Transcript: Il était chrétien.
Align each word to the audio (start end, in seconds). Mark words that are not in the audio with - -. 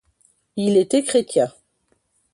Il 0.55 0.77
était 0.77 1.03
chrétien. 1.03 1.51